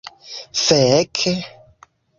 Fek! 0.63 1.15